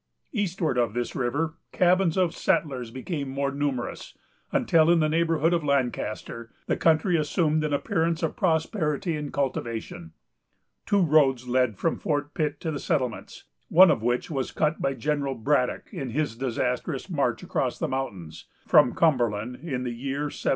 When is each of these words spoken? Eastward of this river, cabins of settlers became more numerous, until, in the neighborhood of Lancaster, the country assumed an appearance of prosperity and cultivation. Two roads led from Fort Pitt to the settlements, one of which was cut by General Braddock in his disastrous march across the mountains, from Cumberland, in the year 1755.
Eastward 0.31 0.79
of 0.79 0.95
this 0.95 1.15
river, 1.15 1.59
cabins 1.71 2.17
of 2.17 2.33
settlers 2.33 2.89
became 2.89 3.29
more 3.29 3.51
numerous, 3.51 4.17
until, 4.51 4.89
in 4.89 4.99
the 4.99 5.07
neighborhood 5.07 5.53
of 5.53 5.63
Lancaster, 5.63 6.49
the 6.65 6.75
country 6.75 7.15
assumed 7.17 7.63
an 7.63 7.71
appearance 7.71 8.23
of 8.23 8.35
prosperity 8.35 9.15
and 9.15 9.31
cultivation. 9.31 10.13
Two 10.87 11.03
roads 11.03 11.47
led 11.47 11.77
from 11.77 11.99
Fort 11.99 12.33
Pitt 12.33 12.59
to 12.61 12.71
the 12.71 12.79
settlements, 12.79 13.43
one 13.69 13.91
of 13.91 14.01
which 14.01 14.31
was 14.31 14.51
cut 14.51 14.81
by 14.81 14.95
General 14.95 15.35
Braddock 15.35 15.93
in 15.93 16.09
his 16.09 16.35
disastrous 16.35 17.07
march 17.07 17.43
across 17.43 17.77
the 17.77 17.87
mountains, 17.87 18.45
from 18.67 18.95
Cumberland, 18.95 19.57
in 19.57 19.83
the 19.83 19.91
year 19.93 20.29
1755. 20.33 20.49